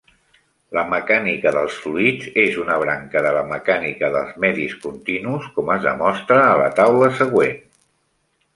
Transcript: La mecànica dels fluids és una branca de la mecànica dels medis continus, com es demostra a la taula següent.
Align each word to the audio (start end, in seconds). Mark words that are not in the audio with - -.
La 0.77 0.83
mecànica 0.93 1.51
dels 1.55 1.75
fluids 1.81 2.29
és 2.45 2.57
una 2.63 2.77
branca 2.85 3.23
de 3.27 3.33
la 3.37 3.45
mecànica 3.51 4.11
dels 4.17 4.33
medis 4.47 4.75
continus, 4.89 5.45
com 5.59 5.73
es 5.77 5.87
demostra 5.91 6.41
a 6.49 6.59
la 6.65 6.71
taula 6.83 7.15
següent. 7.23 7.61